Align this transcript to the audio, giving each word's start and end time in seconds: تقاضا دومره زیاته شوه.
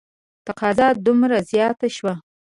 تقاضا 0.47 0.87
دومره 1.05 1.37
زیاته 1.51 1.87
شوه. 1.95 2.13